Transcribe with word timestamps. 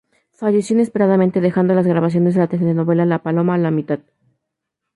Falleció 0.31 0.73
inesperadamente 0.73 1.41
dejando 1.41 1.75
las 1.75 1.85
grabaciones 1.85 2.33
de 2.33 2.39
la 2.39 2.47
telenovela 2.47 3.05
"La 3.05 3.21
paloma" 3.21 3.53
a 3.53 3.57
la 3.59 3.69
mitad. 3.69 3.99